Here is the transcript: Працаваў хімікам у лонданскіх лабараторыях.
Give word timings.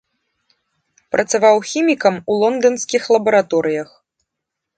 Працаваў 1.15 1.55
хімікам 1.73 2.17
у 2.33 2.39
лонданскіх 2.41 3.03
лабараторыях. 3.19 3.89